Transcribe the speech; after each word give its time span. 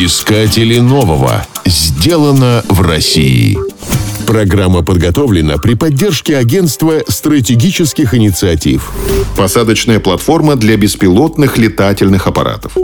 Искатели 0.00 0.78
нового. 0.78 1.44
Сделано 1.66 2.62
в 2.68 2.82
России. 2.82 3.58
Программа 4.28 4.84
подготовлена 4.84 5.58
при 5.58 5.74
поддержке 5.74 6.36
Агентства 6.36 7.02
стратегических 7.08 8.14
инициатив. 8.14 8.92
Посадочная 9.36 9.98
платформа 9.98 10.54
для 10.54 10.76
беспилотных 10.76 11.58
летательных 11.58 12.28
аппаратов. 12.28 12.76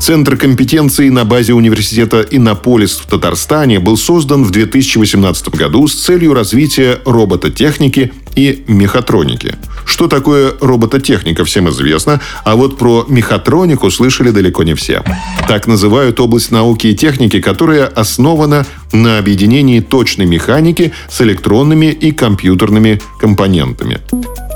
Центр 0.00 0.36
компетенции 0.36 1.08
на 1.08 1.24
базе 1.24 1.52
университета 1.52 2.20
Иннополис 2.30 2.92
в 2.92 3.06
Татарстане 3.06 3.80
был 3.80 3.96
создан 3.96 4.44
в 4.44 4.52
2018 4.52 5.48
году 5.48 5.88
с 5.88 5.94
целью 5.94 6.32
развития 6.32 7.00
робототехники 7.04 8.12
и 8.34 8.64
мехатроники. 8.66 9.54
Что 9.84 10.08
такое 10.08 10.52
робототехника, 10.60 11.44
всем 11.44 11.68
известно, 11.68 12.20
а 12.44 12.56
вот 12.56 12.78
про 12.78 13.04
мехатронику 13.08 13.90
слышали 13.90 14.30
далеко 14.30 14.62
не 14.62 14.74
все. 14.74 15.02
Так 15.48 15.66
называют 15.66 16.20
область 16.20 16.50
науки 16.50 16.88
и 16.88 16.94
техники, 16.94 17.40
которая 17.40 17.86
основана 17.86 18.66
на 18.92 19.18
объединении 19.18 19.80
точной 19.80 20.26
механики 20.26 20.92
с 21.08 21.20
электронными 21.20 21.86
и 21.86 22.12
компьютерными 22.12 23.00
компонентами. 23.20 23.98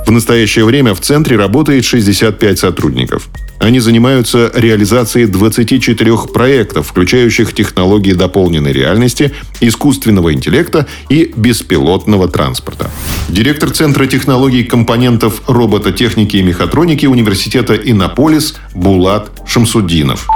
В 0.06 0.10
настоящее 0.10 0.64
время 0.64 0.94
в 0.94 1.00
центре 1.00 1.36
работает 1.36 1.84
65 1.84 2.58
сотрудников. 2.58 3.28
Они 3.58 3.80
занимаются 3.80 4.50
реализацией 4.54 5.26
24 5.26 6.16
проектов, 6.32 6.88
включающих 6.88 7.54
технологии 7.54 8.12
дополненной 8.12 8.72
реальности, 8.72 9.32
искусственного 9.60 10.32
интеллекта 10.34 10.86
и 11.08 11.32
беспилотного 11.36 12.28
транспорта. 12.28 12.90
Директор 13.28 13.70
Центра 13.70 14.06
технологий 14.06 14.62
компонентов 14.62 15.42
робототехники 15.46 16.36
и 16.36 16.42
мехатроники 16.42 17.06
Университета 17.06 17.74
Иннополис 17.74 18.56
Булат 18.74 19.30
Шамсуддинов. 19.46 20.28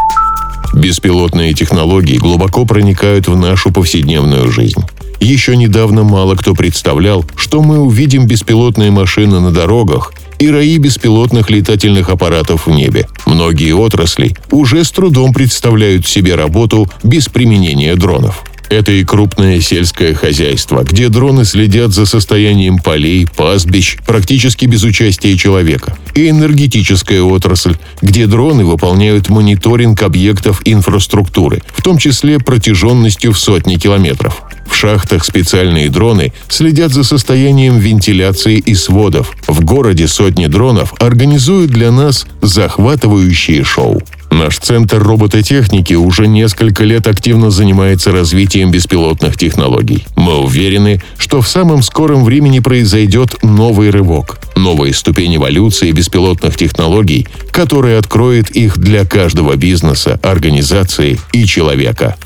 Беспилотные 0.75 1.53
технологии 1.53 2.17
глубоко 2.17 2.65
проникают 2.65 3.29
в 3.29 3.37
нашу 3.37 3.73
повседневную 3.73 4.51
жизнь. 4.51 4.83
Еще 5.21 5.57
недавно 5.57 6.03
мало 6.03 6.35
кто 6.35 6.55
представлял, 6.55 7.25
что 7.37 7.61
мы 7.61 7.79
увидим 7.81 8.27
беспилотные 8.27 8.91
машины 8.91 9.41
на 9.41 9.51
дорогах 9.51 10.13
и 10.41 10.49
раи 10.49 10.79
беспилотных 10.79 11.51
летательных 11.51 12.09
аппаратов 12.09 12.67
в 12.67 12.71
небе. 12.71 13.07
Многие 13.27 13.73
отрасли 13.73 14.35
уже 14.51 14.85
с 14.85 14.91
трудом 14.91 15.33
представляют 15.33 16.07
себе 16.09 16.35
работу 16.35 16.91
без 17.05 17.29
применения 17.29 17.95
дронов. 17.95 18.43
Это 18.71 18.93
и 18.93 19.05
крупное 19.05 19.61
сельское 19.61 20.15
хозяйство, 20.15 20.85
где 20.85 21.09
дроны 21.09 21.45
следят 21.45 21.91
за 21.91 22.07
состоянием 22.07 22.79
полей, 22.79 23.27
пастбищ, 23.27 23.97
практически 24.07 24.65
без 24.65 24.85
участия 24.85 25.37
человека. 25.37 25.99
И 26.15 26.31
энергетическая 26.31 27.21
отрасль, 27.21 27.77
где 28.01 28.27
дроны 28.27 28.65
выполняют 28.65 29.29
мониторинг 29.29 30.01
объектов 30.05 30.63
инфраструктуры, 30.65 31.63
в 31.75 31.83
том 31.83 31.99
числе 31.99 32.39
протяженностью 32.39 33.33
в 33.33 33.41
сотни 33.41 33.75
километров. 33.75 34.41
Шахтах 34.81 35.27
специальные 35.27 35.91
дроны 35.91 36.33
следят 36.49 36.91
за 36.91 37.05
состоянием 37.05 37.77
вентиляции 37.79 38.57
и 38.57 38.75
сводов. 38.75 39.31
В 39.47 39.63
городе 39.63 40.09
сотни 40.09 40.47
дронов 40.47 40.95
организуют 40.99 41.71
для 41.71 41.93
нас 41.93 42.27
захватывающие 42.41 43.63
шоу. 43.63 44.01
Наш 44.31 44.59
центр 44.59 45.03
робототехники 45.03 45.93
уже 45.93 46.27
несколько 46.27 46.85
лет 46.85 47.09
активно 47.09 47.51
занимается 47.51 48.11
развитием 48.11 48.71
беспилотных 48.71 49.37
технологий. 49.37 50.07
Мы 50.17 50.39
уверены, 50.39 51.03
что 51.19 51.43
в 51.43 51.49
самом 51.49 51.83
скором 51.83 52.25
времени 52.25 52.61
произойдет 52.61 53.43
новый 53.43 53.91
рывок, 53.91 54.41
новая 54.57 54.95
ступень 54.95 55.37
эволюции 55.37 55.93
беспилотных 55.93 56.57
технологий, 56.57 57.27
которая 57.51 57.99
откроет 57.99 58.51
их 58.51 58.79
для 58.79 59.05
каждого 59.05 59.57
бизнеса, 59.57 60.19
организации 60.23 61.19
и 61.33 61.45
человека. 61.45 62.17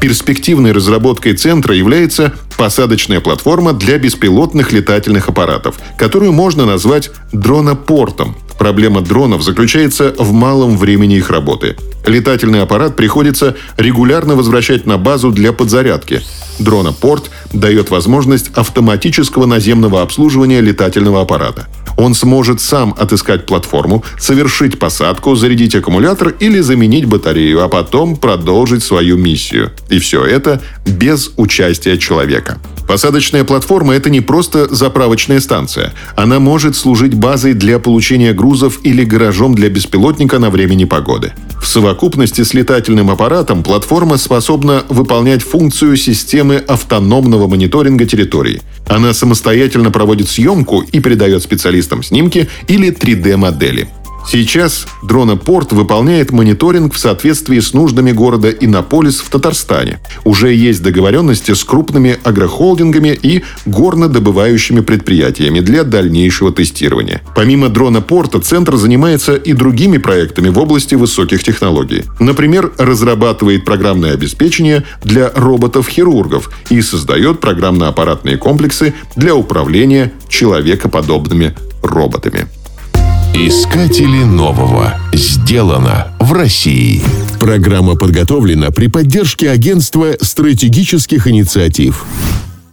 Перспективной 0.00 0.70
разработкой 0.70 1.34
центра 1.34 1.74
является 1.74 2.32
посадочная 2.56 3.20
платформа 3.20 3.72
для 3.72 3.98
беспилотных 3.98 4.70
летательных 4.70 5.28
аппаратов, 5.28 5.76
которую 5.98 6.32
можно 6.32 6.64
назвать 6.66 7.10
дронопортом. 7.32 8.36
Проблема 8.58 9.00
дронов 9.00 9.42
заключается 9.42 10.14
в 10.18 10.32
малом 10.32 10.76
времени 10.76 11.16
их 11.16 11.30
работы. 11.30 11.76
Летательный 12.06 12.62
аппарат 12.62 12.96
приходится 12.96 13.56
регулярно 13.76 14.34
возвращать 14.34 14.86
на 14.86 14.98
базу 14.98 15.30
для 15.30 15.52
подзарядки. 15.52 16.22
Дронопорт 16.58 17.30
дает 17.52 17.90
возможность 17.90 18.50
автоматического 18.54 19.46
наземного 19.46 20.02
обслуживания 20.02 20.60
летательного 20.60 21.22
аппарата. 21.22 21.66
Он 21.98 22.14
сможет 22.14 22.60
сам 22.60 22.94
отыскать 22.96 23.44
платформу, 23.44 24.04
совершить 24.18 24.78
посадку, 24.78 25.34
зарядить 25.34 25.74
аккумулятор 25.74 26.28
или 26.28 26.60
заменить 26.60 27.06
батарею, 27.06 27.60
а 27.64 27.68
потом 27.68 28.16
продолжить 28.16 28.84
свою 28.84 29.16
миссию. 29.16 29.72
И 29.90 29.98
все 29.98 30.24
это 30.24 30.62
без 30.86 31.32
участия 31.36 31.98
человека. 31.98 32.58
Посадочная 32.88 33.44
платформа– 33.44 33.94
это 33.94 34.08
не 34.08 34.22
просто 34.22 34.74
заправочная 34.74 35.40
станция. 35.40 35.92
Она 36.16 36.40
может 36.40 36.74
служить 36.74 37.12
базой 37.12 37.52
для 37.52 37.78
получения 37.78 38.32
грузов 38.32 38.80
или 38.82 39.04
гаражом 39.04 39.54
для 39.54 39.68
беспилотника 39.68 40.38
на 40.38 40.48
время 40.48 40.72
непогоды. 40.72 41.34
В 41.60 41.66
совокупности 41.66 42.42
с 42.42 42.54
летательным 42.54 43.10
аппаратом 43.10 43.62
платформа 43.62 44.16
способна 44.16 44.84
выполнять 44.88 45.42
функцию 45.42 45.98
системы 45.98 46.56
автономного 46.56 47.46
мониторинга 47.46 48.06
территории. 48.06 48.62
Она 48.88 49.12
самостоятельно 49.12 49.90
проводит 49.90 50.30
съемку 50.30 50.80
и 50.80 51.00
передает 51.00 51.42
специалистам 51.42 52.02
снимки 52.02 52.48
или 52.68 52.90
3D-модели. 52.90 53.88
Сейчас 54.30 54.86
дронопорт 55.02 55.72
выполняет 55.72 56.32
мониторинг 56.32 56.92
в 56.92 56.98
соответствии 56.98 57.60
с 57.60 57.72
нуждами 57.72 58.12
города 58.12 58.50
Иннополис 58.50 59.20
в 59.20 59.30
Татарстане. 59.30 60.00
Уже 60.22 60.52
есть 60.52 60.82
договоренности 60.82 61.54
с 61.54 61.64
крупными 61.64 62.18
агрохолдингами 62.24 63.18
и 63.22 63.42
горнодобывающими 63.64 64.80
предприятиями 64.80 65.60
для 65.60 65.82
дальнейшего 65.82 66.52
тестирования. 66.52 67.22
Помимо 67.34 67.70
дронопорта, 67.70 68.38
центр 68.38 68.76
занимается 68.76 69.34
и 69.34 69.54
другими 69.54 69.96
проектами 69.96 70.50
в 70.50 70.58
области 70.58 70.94
высоких 70.94 71.42
технологий. 71.42 72.04
Например, 72.20 72.70
разрабатывает 72.76 73.64
программное 73.64 74.12
обеспечение 74.12 74.84
для 75.02 75.32
роботов-хирургов 75.34 76.50
и 76.68 76.82
создает 76.82 77.40
программно-аппаратные 77.40 78.36
комплексы 78.36 78.92
для 79.16 79.34
управления 79.34 80.12
человекоподобными 80.28 81.54
роботами. 81.82 82.46
Искатели 83.40 84.24
нового. 84.24 84.96
Сделано 85.12 86.08
в 86.18 86.32
России. 86.32 87.00
Программа 87.38 87.94
подготовлена 87.94 88.72
при 88.72 88.88
поддержке 88.88 89.48
Агентства 89.48 90.16
стратегических 90.20 91.28
инициатив. 91.28 92.04